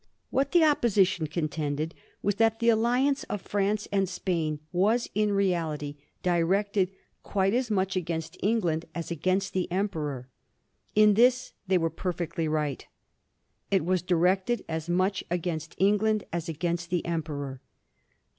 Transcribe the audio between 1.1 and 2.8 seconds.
contended was that the